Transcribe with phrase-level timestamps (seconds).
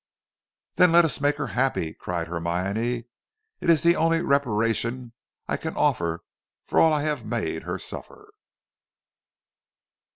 [0.77, 3.05] "Then let us make her happy," cried Hermione.
[3.59, 5.13] "It is the only reparation
[5.47, 6.23] I can offer
[6.65, 8.31] for all I have made her suffer."